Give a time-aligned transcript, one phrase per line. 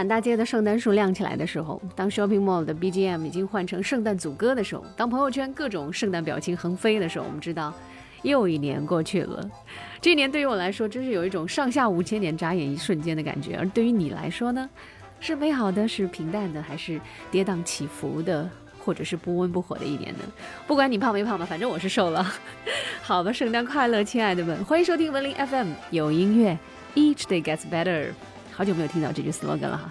[0.00, 7.70] 满大街的圣诞树亮起来的时候，当 shopping mall 的 BGM 已经换成圣诞组歌的时候，当朋友圈各种圣诞表情横飞的时候，我们知道
[8.22, 9.46] 又一年过去了。
[10.00, 13.58] 这一年对于我来说，真是有一种上下五千年眨眼一瞬间的感觉。
[13.58, 14.70] 而对于你来说呢，
[15.20, 16.98] 是美好的，是平淡的，还是
[17.30, 18.48] 跌宕起伏的，
[18.82, 20.20] 或者是不温不火的一年呢？
[20.66, 22.26] 不管你胖没胖吧，反正我是瘦了。
[23.04, 26.58] 好吧，圣诞快乐，亲爱的们，欢迎收听文林 FM，有音乐
[26.94, 28.06] ，Each day gets better。
[28.60, 29.90] 好久没有听到这句 slogan 了哈。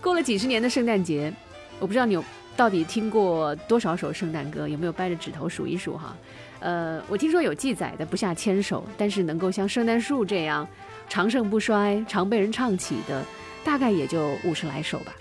[0.00, 1.34] 过了几十年的圣诞节，
[1.80, 2.24] 我不知道你有
[2.56, 6.16] 到底听过多少首圣诞歌，有没有掰着指头数一数哈？
[6.60, 10.64] 呃，我听说有记载的不下千首，但是能够像圣诞树这样
[11.08, 13.20] 长盛不衰、常被人唱起的，
[13.64, 15.12] 大概也就五十来首吧。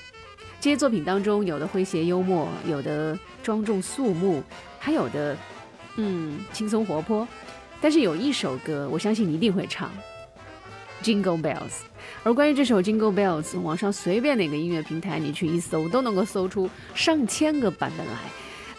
[0.61, 4.43] 这些作品当中，有的诙谐幽默，有的庄重肃穆，
[4.77, 5.35] 还有的
[5.95, 7.27] 嗯轻松活泼。
[7.81, 9.89] 但是有一首歌，我相信你一定会唱，
[11.03, 11.57] 《Jingle Bells》。
[12.23, 18.13] 而关于这首《Jingle Bells》，网上随便哪个音乐平台你去一搜，都能够搜出上千个版本来。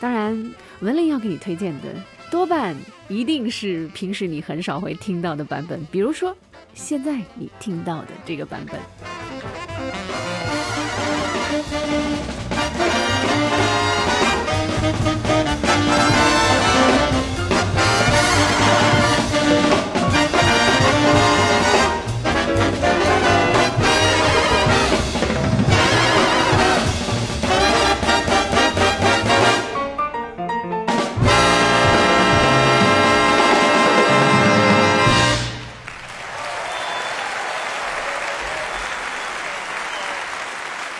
[0.00, 1.88] 当然，文林要给你推荐的，
[2.30, 2.74] 多半
[3.08, 6.36] 一定是平时你很少会听到的版本，比如说
[6.74, 8.80] 现在你听到的这个版本。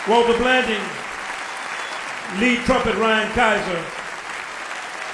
[0.06, 0.82] Walter Blanding,
[2.38, 3.82] lead trumpet Ryan Kaiser.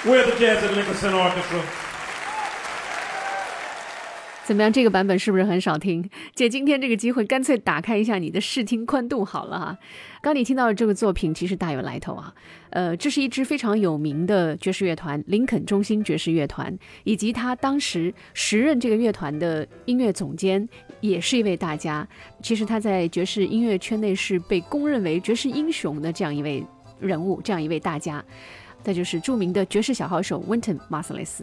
[0.05, 1.80] We're the Jazz at Lincoln Center Orchestra.
[4.51, 4.73] 怎么样？
[4.73, 6.11] 这个版本是不是很少听？
[6.35, 9.79] 借今天这个机会，干脆打开一下你的视听宽度好了哈。
[10.21, 12.35] 刚你听到的这个作品其实大有来头啊。
[12.71, 20.69] 呃，这是一支非常有名的爵士乐团——林肯中心爵士乐团，以及他当时时任这个乐团的音乐总监，
[21.01, 22.05] 也是一位大家。
[22.43, 26.67] 其实他在爵士音乐圈内是被公认为爵士英雄的这样一位
[26.99, 28.21] 人物，这样一位大家。
[28.83, 31.39] 再就是著名的爵士小号手 Winton Marsalis。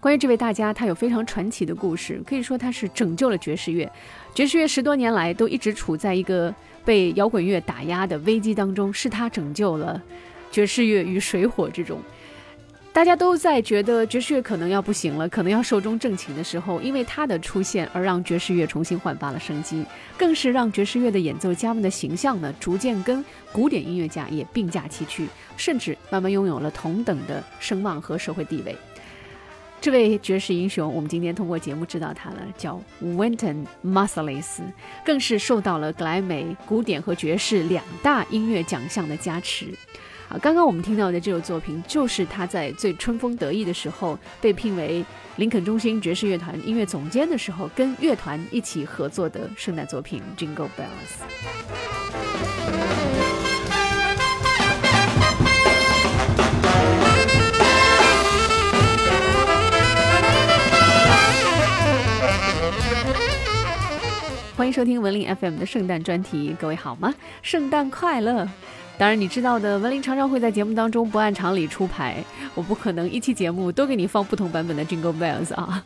[0.00, 3.90] 关于这位大家，他有非常传奇的故事，可以说他是拯救了爵士乐。
[4.32, 6.54] 爵士乐十多年来都一直处在一个
[6.84, 10.00] 被摇滚乐打压的危机当中，是他拯救了
[10.52, 12.00] 爵士乐于水火之中。
[12.92, 19.84] 大家都在觉得爵士乐可能要不行了，可能要寿终正寝的时候，因为他的出现而让爵士乐重新焕发了生机，
[20.16, 28.76] 更是让爵士乐的演奏家们的形象呢，逐渐跟古典音乐家也并驾齐驱，甚至慢慢拥有了同等的声望和社会地位。
[29.80, 34.60] 这位爵士英雄，我们今天通过节目知道他了，叫 Wynton Marsalis，
[35.04, 39.66] 更是受到了格莱美古典和爵士两大音乐奖项的加持。
[40.28, 45.02] 啊，刚刚我们听到的这首作品，就是他在最春风得意的时候，被聘为
[45.36, 51.22] 林肯中心爵士乐团音乐总监的时候，跟乐团一起合作的圣诞作品《Jingle Bells》。
[64.58, 67.14] 欢迎收听文林 FM 的圣诞专题，各位好吗？
[67.42, 68.38] 圣诞快乐！
[68.98, 72.16] 当然，你知道的，文林常常会在节目当中不按常理出牌，
[72.56, 75.84] 我不可能一期节目都给你放不同版本的 Jingle Bells 啊，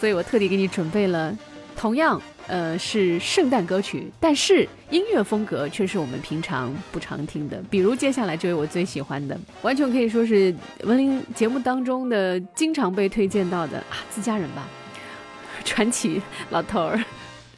[0.00, 1.32] 所以我特地给你准备了
[1.76, 14.66] 同样呃是圣诞歌曲，但是音乐风格却是我们平常不常听的，比如接下来这位我最喜欢的，完全可以说是文林节目当中的经常被推荐到的啊自家人吧，
[15.64, 17.00] 传奇老头儿。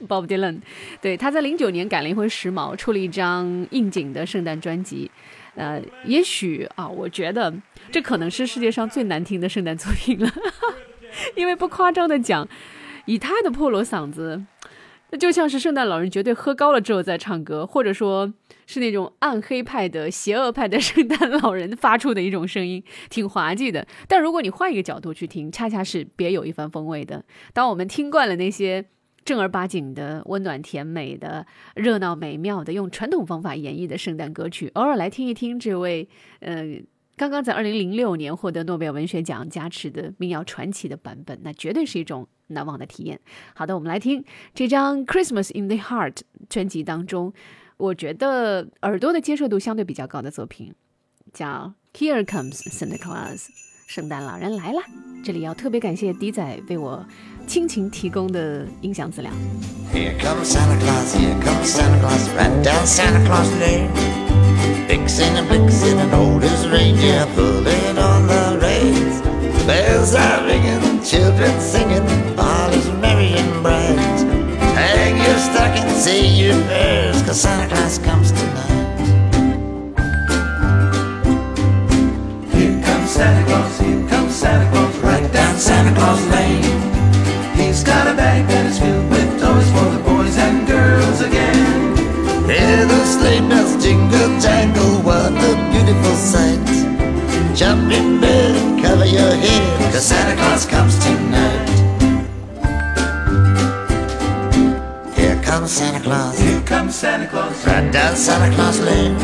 [0.09, 0.61] Bob Dylan，
[1.01, 5.11] 对，他在零九年改了一回时髦，出了一张应景的圣诞专辑。
[5.55, 7.53] 呃，也许啊，我觉得
[7.91, 10.31] 这可能是世界上最难听的圣诞作品了，
[11.37, 12.49] 因为不夸张的讲，
[13.05, 14.43] 以他的破锣嗓子，
[15.11, 18.33] 那就像是圣诞老人绝对喝高了之后再唱歌，或者说
[18.67, 23.87] 是那种暗黑派的、邪恶派的 圣诞老人发出的一种声音，挺滑稽的。
[24.09, 27.23] 但如果你换一个角度去听，恰恰是别有一番风味的。
[27.53, 28.87] 当我们听惯了那些。
[29.25, 36.09] 正儿八经的、温暖甜美的、热闹美妙的，用传统方法演绎的圣诞歌曲，偶尔来听一听这位，
[36.41, 36.65] 呃，
[37.17, 43.21] 刚刚在二零零六年获得诺贝尔文学奖加持的民谣传奇的版本，那绝对是一种难忘的体验。
[43.55, 44.25] 好的，我们来听
[44.55, 46.13] 这张《Christmas in the Heart》
[46.49, 47.33] 专辑当中，
[47.77, 50.75] 我觉得耳朵的接受度相对比较高的作品，
[51.33, 53.47] 叫《Here Comes Santa Claus》。
[53.93, 54.81] 圣诞老人来了。
[55.23, 57.05] 这里要特别感谢迪仔为我
[57.47, 59.31] 倾情提供的音响资料。
[59.93, 63.91] Here comes Santa Claus, here comes Santa Claus, right down Santa Claus Lane.
[64.89, 69.21] Vixen and Blitzen and old as reindeer pulling on the reins.
[69.67, 72.03] Bells are ringing, children singing,
[72.39, 73.99] all is merry and bright.
[74.75, 78.82] Hang your stocking, say your prayers, cause Santa Claus comes tonight.
[86.03, 86.65] Claus Lane.
[87.55, 91.95] He's got a bag that is filled with toys for the boys and girls again.
[92.51, 96.59] Hear the sleigh bells jingle jangle, what a beautiful sight.
[97.55, 101.69] Jump in bed, cover your head, cause Santa Claus comes tonight.
[105.15, 107.65] Here comes Santa Claus, Here comes Santa Claus.
[107.65, 109.15] right down Santa Claus Lane.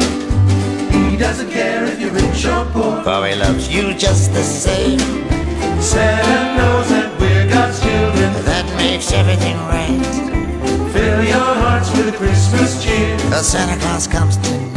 [1.10, 3.02] He doesn't care if you're rich or poor.
[3.02, 5.28] For he loves you just the same.
[5.80, 8.32] Santa knows that we're God's children.
[8.44, 10.00] That makes everything right.
[10.92, 13.16] Fill your hearts with Christmas cheer.
[13.30, 14.67] Cause Santa Claus comes tonight.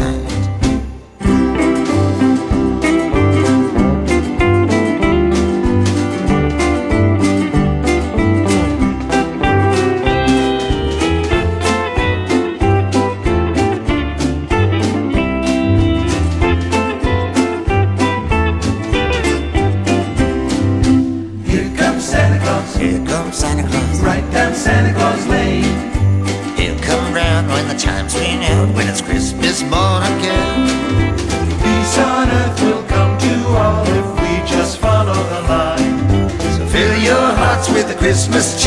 [29.62, 30.68] It's Christmas again.
[31.62, 36.30] Peace on earth will come to all if we just follow the line.
[36.58, 38.61] So fill your hearts with the Christmas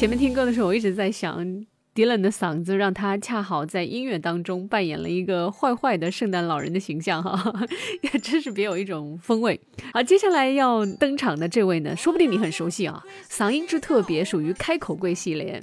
[0.00, 1.46] 前面听歌的时候，我一直在想，
[1.92, 7.54] 迪伦的嗓子让他恰好在音乐当中扮演了一个坏坏的圣诞老人的形象，哈，
[8.00, 9.60] 也 真是别有一种风味。
[9.92, 15.60] 好，接下来要登场的这位呢，说不定你很熟悉啊，嗓音之特别，属于开口跪系列。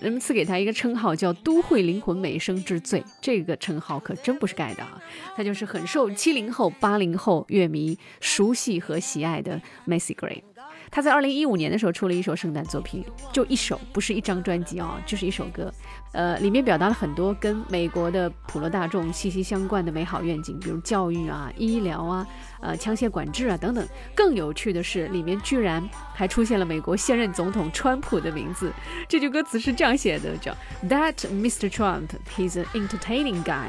[0.00, 4.98] 人们赐给他一个称号叫“都会灵魂美声之最”，这个称号可真不是盖的啊！
[5.34, 10.42] 他就是很受七零后、八零后乐迷熟悉和喜爱的 Macy Gray。
[10.90, 15.72] 他在二零一五年的时候出了一首圣诞作品，就一首，不是一张专辑啊、就是一首歌。
[16.12, 22.26] 呃，里面表达了很多跟美国的普罗大众息息相关的美好愿景，比如教育啊、医疗啊、
[22.60, 23.86] 呃枪械管制啊等等。
[24.14, 28.72] 更有趣的是，里面居然还出现了美国现任总统川普的名字。
[29.08, 30.56] 这句歌词是这样写的：叫
[30.88, 31.68] That Mr.
[31.68, 33.68] Trump, he's an entertaining guy,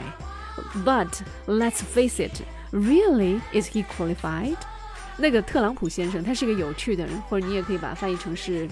[0.85, 4.55] but let's face it, really is he qualified?
[5.17, 8.67] 那个特朗普先生，他是一个有趣的人，或者你也可以把它翻译成是，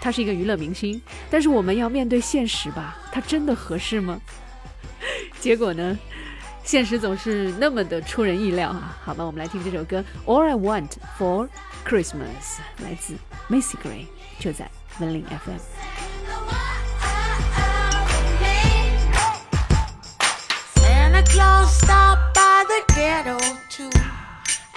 [0.00, 1.00] 他是一个娱乐明星。
[1.30, 4.18] 但是我们要面对现实吧，他真的合适吗？
[5.40, 5.98] 结果呢，
[6.64, 8.98] 现实总是那么的出人意料啊！
[9.04, 11.48] 好吧，我们来听这首歌《All I Want for
[11.86, 12.14] Christmas》，
[12.82, 13.14] 来自
[13.48, 14.06] Macy Gray，
[14.38, 15.58] 就在文林 FM。
[20.76, 23.38] Santa Claus stopped by the ghetto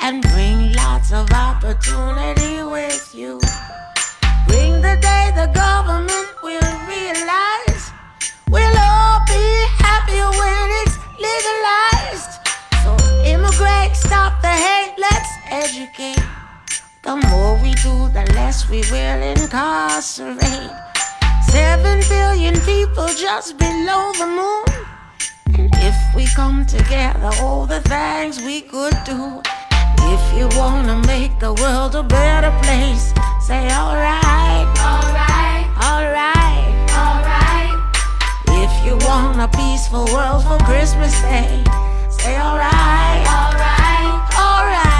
[0.03, 3.39] and bring lots of opportunity with you.
[4.47, 7.83] Bring the day the government will realize
[8.49, 9.45] we'll all be
[9.79, 12.33] happier when it's legalized.
[12.83, 12.91] So
[13.23, 16.25] immigrate, stop the hate, let's educate.
[17.03, 20.75] The more we do, the less we will incarcerate.
[21.47, 24.85] Seven billion people just below the moon.
[25.57, 29.41] And if we come together, all the things we could do.
[30.35, 37.77] If you wanna make the world a better place, say alright, alright, alright, alright.
[38.47, 41.63] If you want a peaceful world for Christmas Day,
[42.09, 44.92] say alright, alright, alright.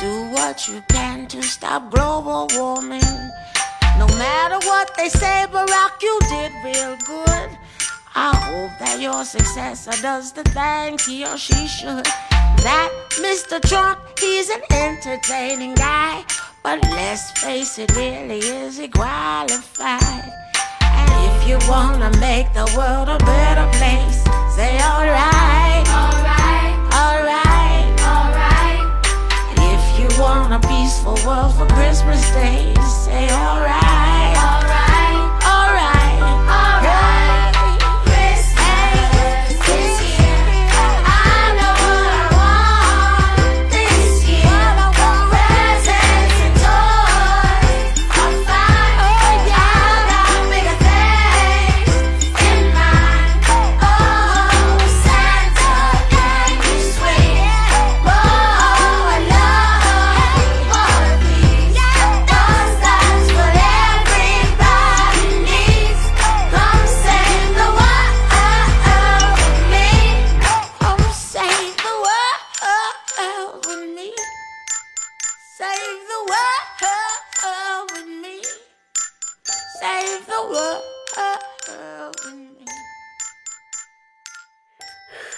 [0.00, 3.30] Do what you can to stop global warming.
[3.98, 7.58] No matter what they say, Barack, you did real good.
[8.14, 12.06] I hope that your successor does the things he or she should.
[12.62, 12.90] That
[13.20, 13.60] Mr.
[13.68, 16.24] Trump, he's an entertaining guy.
[16.62, 20.32] But let's face it, really is he qualified?
[20.80, 24.22] And if you wanna make the world a better place,
[24.54, 26.17] say alright,
[30.52, 32.74] a peaceful world for Christmas Day,
[33.04, 33.87] say alright,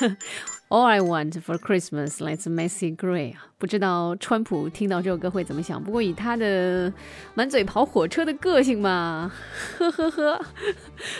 [0.70, 3.36] All I want for Christmas is messy gray.
[3.60, 5.80] 不知道川普听到这首歌会怎么想？
[5.84, 6.90] 不过以他的
[7.34, 9.30] 满嘴跑火车的个性嘛，
[9.76, 10.40] 呵呵呵。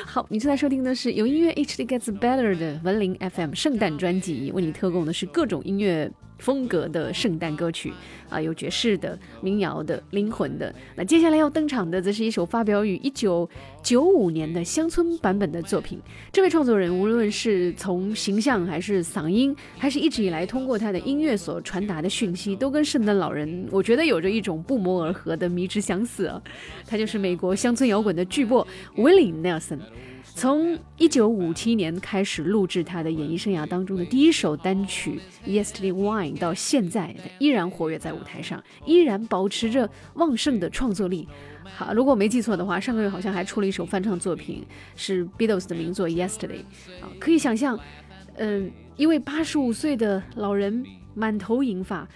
[0.07, 7.93] 好，你正在收听的是由音乐 HD Gets Better 的文林 FM 圣诞专辑，为你特供的是各种音乐风格的圣诞歌曲
[8.31, 10.75] 啊，有爵士的、民谣的、灵魂的。
[10.97, 13.47] 那接下来要登场的，则是一首发表于一九
[13.83, 16.01] 九五年的乡村版本的作品。
[16.33, 26.41] 这位创作人无论是从形象还是嗓音，还是一直以来通过他的音乐所传达的讯息，都跟圣诞老人，我觉得有着一种不谋而合的迷之相似啊。
[26.87, 29.79] 他就是美国乡村摇滚的巨擘 Willie Nelson。
[30.33, 41.29] 从一九五七年开始录制他的演艺生涯当中的第一首单曲《Yesterday Wine》，到现在他依然活跃在舞台上，依然保持着旺盛的创作力。
[41.65, 46.49] 好，如果我没记错的话，上个月好像还出了一首翻唱作品，是 Beatles 的名作《Yesterday》。
[47.03, 47.79] 啊，可以想象，
[48.37, 50.85] 嗯、一位八十五岁的老人，
[51.21, 52.09] 满头银发。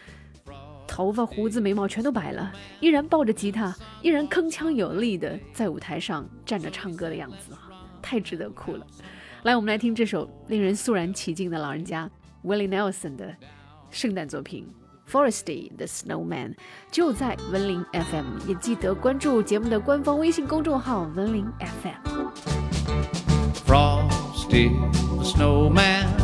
[0.87, 7.69] 头发、胡子、眉毛全都白了，依然抱着吉他，依然铿锵有力的在舞台上站着唱歌的样子啊，
[8.01, 8.87] 太值得哭了。
[9.43, 12.09] 来，我们来听这首令人肃然起敬的老人家
[12.45, 13.35] Willie Nelson 的
[13.91, 14.69] 圣诞作品
[15.11, 16.51] 《Foresty the Snowman》，
[16.93, 22.29] 就在文林 FM，也记得关注节目的官方微信公众号文林 FM。
[23.67, 24.71] Frosty
[25.17, 26.24] the snowman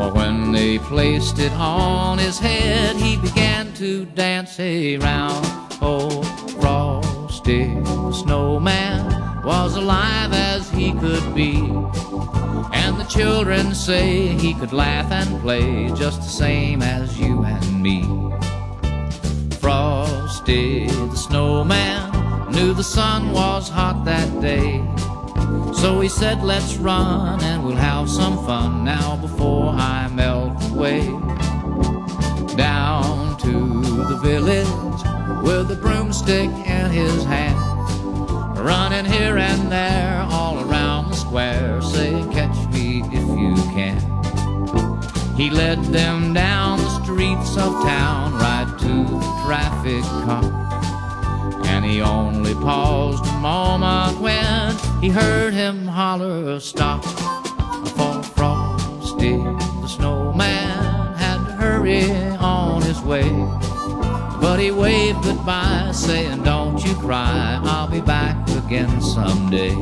[0.00, 5.44] For when they placed it on his head, he began to dance around.
[5.82, 6.22] Oh,
[6.58, 11.56] Frosty the snowman was alive as he could be.
[12.72, 17.82] And the children say he could laugh and play just the same as you and
[17.82, 18.00] me.
[19.58, 24.82] Frosty the snowman knew the sun was hot that day.
[25.74, 31.06] So he said, Let's run and we'll have some fun now before I melt away.
[32.56, 34.66] Down to the village
[35.42, 37.58] with a broomstick in his hand.
[38.58, 43.96] Running here and there all around the square, saying, Catch me if you can.
[45.36, 50.44] He led them down the streets of town right to the traffic cop.
[51.64, 54.59] And he only paused a moment when
[55.00, 57.04] he heard him holler, Stop!
[57.96, 63.28] For Frosty the snowman had to hurry on his way.
[64.40, 69.74] But he waved goodbye, saying, Don't you cry, I'll be back again someday.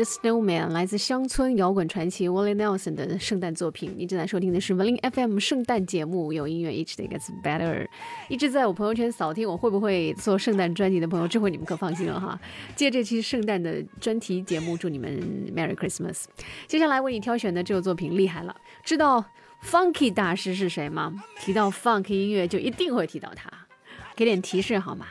[0.00, 3.94] The Snowman 来自乡村摇滚传奇 Willie Nelson 的圣诞作品。
[3.98, 7.86] 你正在收听的是文林 FM 圣诞节目，有音乐 Each Day Gets Better。
[8.30, 12.40] 一直在我朋友圈扫听我会不会做圣诞专辑的朋友，这回你们可放心了哈。
[12.74, 15.10] 借这期圣诞的专题节目，祝你们
[15.54, 16.24] Merry Christmas。
[16.66, 19.22] 接下来为你挑选的这首作品厉害了，知道
[19.62, 21.12] Funky 大师是谁吗？
[21.38, 23.50] 提到 Funk 音乐，就一定会提到他。
[24.16, 25.06] 给点提示好吗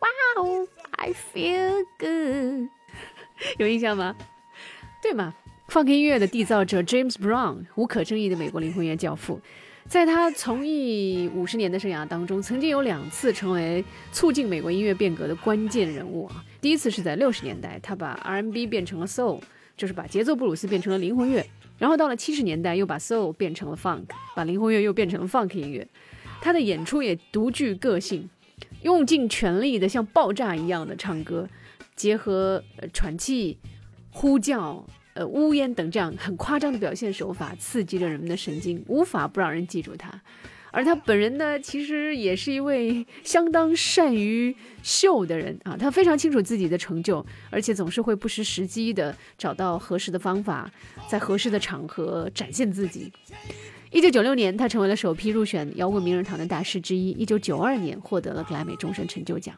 [0.00, 2.70] ？Wow, I feel good。
[3.58, 4.14] 有印象吗？
[5.00, 5.34] 对吗
[5.68, 9.40] ？funk 音乐的缔造者 James Brown，无可争议的美国灵魂乐教父，
[9.86, 16.44] 在他从艺五十年的生涯当中，曾经有两次成为促进美国音乐变革的关键人物啊。
[16.60, 19.40] 第一次是在六十年代，他把 R&B 变成了 soul，
[19.76, 21.44] 就是把节奏布鲁斯变成了灵魂乐。
[21.78, 25.86] 然后到了七十年代，又把 soul 变成了 funk，把灵魂乐又变成了 funk 音乐。
[26.40, 28.28] 他的演出也独具个性，
[28.82, 31.48] 用尽全力的像爆炸一样的唱歌。
[31.96, 33.58] 结合呃喘气、
[34.10, 34.84] 呼叫、
[35.14, 40.22] 呃呜咽等这样很夸张的表现手法，刺激着人们的神经，无法不让人记住他。
[40.76, 50.68] 而他本人呢，其实也是一位相当善于秀的人啊，他非常清楚自己的成就，而且总是会不失时机的找到合适的方法，
[51.08, 53.12] 在合适的场合展现自己。
[53.92, 57.10] 一九九六年，他成为了首批入选摇滚名人堂的大师之一。
[57.10, 59.54] 一九九二年，获得了格莱美终身成就奖。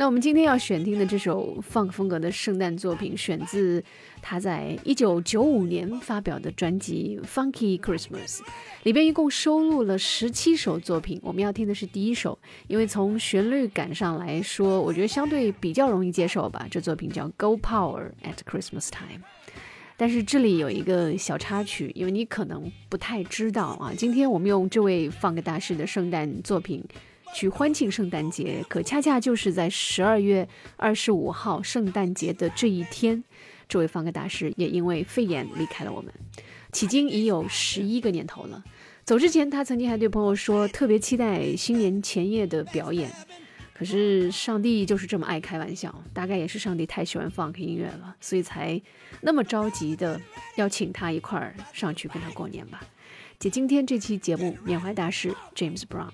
[0.00, 3.82] 那我们今天要选听的这首 funk 风格的圣诞作品，选自
[4.22, 8.36] 他在一九九五年发表的专辑《Funky Christmas》，
[8.84, 11.18] 里边一共收录了十七首作品。
[11.20, 16.64] 我们要听的是第一首，因为从旋律感上来说，我觉得相对比较容易接受吧。
[16.70, 19.18] 这作品叫《Go Power at Christmas Time》，
[19.96, 23.92] 但是这里有一个小插曲，因为你可能不太知道啊。
[23.96, 26.84] 今天我们用这位 funk 大师的圣诞作品。
[27.34, 33.22] 去欢庆圣诞节，可恰恰就是在十二月二十五号圣诞节的这一天，
[33.68, 36.12] 这位放歌大师也因为肺炎离开了我们，
[36.72, 38.64] 迄今已有十一个年头了。
[39.04, 43.10] 走之前，他曾经还对朋友说，特别期待新年前夜的表演。
[43.72, 48.80] 可是上帝就是这么爱开玩笑，大概也是上帝太喜欢放克音乐了，所以才
[49.20, 50.20] 那么着急的
[50.56, 52.82] 要请他一块儿上去跟他过年吧。
[53.38, 56.10] 姐，今天这期节目缅怀大师 James Brown。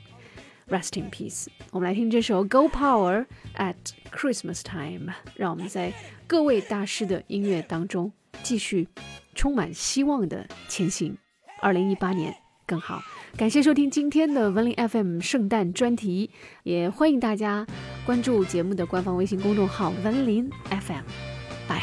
[0.69, 1.47] Rest in peace。
[1.71, 3.75] 我们来听这首《Go Power at
[4.11, 5.93] Christmas Time》，让我们在
[6.27, 8.89] 各位大师的音乐当中继续
[9.35, 11.17] 充满希望的前行。
[11.61, 12.35] 二零一八年
[12.67, 13.03] 更好。
[13.37, 16.31] 感谢收听今天的文林 FM 圣诞专题，
[16.63, 17.67] 也欢迎大家
[18.07, 21.03] 关注节目的官方微信公众号文林 FM。
[21.67, 21.83] 拜。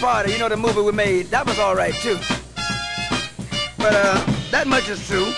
[0.00, 2.16] You know the movie we made, that was all right too.
[3.76, 5.30] But uh, that much is true.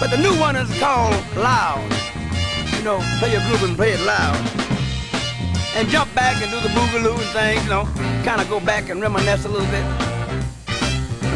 [0.00, 1.82] But the new one is called Loud.
[2.76, 4.38] You know, play your groove and play it loud.
[5.74, 7.84] and jump back and do the boogaloo and things, you know,
[8.24, 9.84] kind of go back and reminisce a little bit.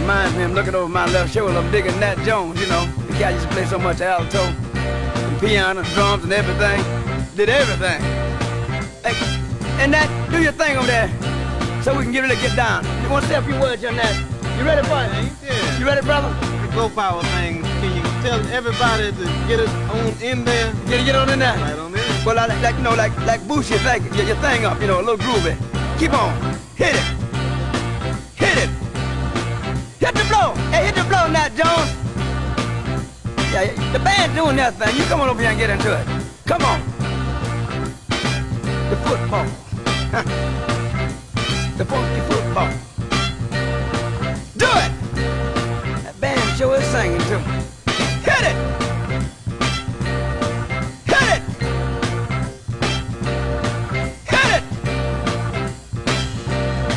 [0.01, 2.85] Reminds me, I'm looking over my left shoulder, I'm digging Nat Jones, you know.
[3.07, 6.83] The guy used to play so much alto, and piano, drums, and everything.
[7.37, 8.01] Did everything.
[9.05, 9.15] Hey,
[9.81, 11.09] and that, do your thing over there,
[11.83, 12.85] so we can get ready to get down.
[13.03, 14.15] You want to say a few words on that?
[14.57, 15.33] You ready for it?
[15.43, 15.79] Yeah.
[15.79, 16.29] You ready, brother?
[16.63, 17.63] The Go Power thing.
[17.63, 20.73] Can you tell everybody to get it on in there?
[20.87, 21.57] Get it, get on in there.
[21.59, 22.23] Right on there.
[22.25, 25.01] Well, like, like you know, like like Boosie, like your, your thing up, you know,
[25.01, 25.57] a little groovy.
[25.99, 26.33] Keep on,
[26.77, 27.07] hit it,
[28.39, 28.71] hit it,
[29.99, 30.55] hit the blow.
[30.71, 31.91] Hey, hit the blow, Nat Jones.
[33.53, 34.97] Yeah, yeah, the band doing that thing.
[34.97, 36.07] You come on over here and get into it.
[36.47, 36.81] Come on.
[38.89, 40.69] The football.
[41.77, 42.71] the funky football.
[44.57, 44.93] Do it.
[46.05, 47.39] That band sure is singing too.
[48.29, 48.57] Hit it.
[51.07, 51.43] Hit it.
[54.29, 54.65] Hit it!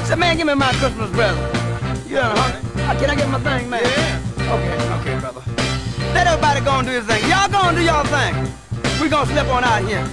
[0.06, 1.40] Say, man, give me my Christmas present.
[2.10, 2.62] You done hungry?
[2.84, 3.82] Uh, Can I get my thing, man?
[3.84, 4.22] Yeah.
[4.54, 5.42] Okay, okay, brother.
[6.14, 7.24] Let everybody go and do his thing.
[7.30, 8.36] Y'all go and do y'all thing.
[9.02, 10.08] We gonna slip on out here.